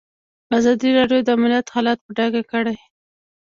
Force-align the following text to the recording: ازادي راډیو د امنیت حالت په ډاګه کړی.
ازادي 0.57 0.89
راډیو 0.97 1.19
د 1.23 1.29
امنیت 1.37 1.67
حالت 1.73 1.99
په 2.05 2.11
ډاګه 2.17 2.43
کړی. 2.51 2.77